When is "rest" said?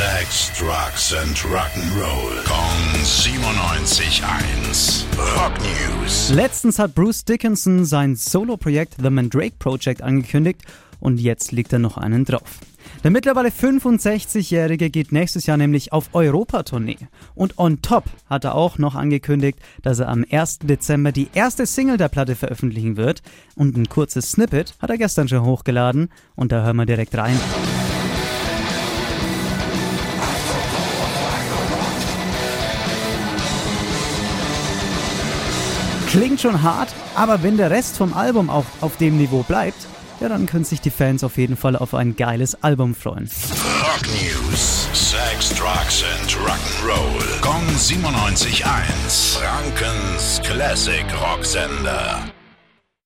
37.70-37.96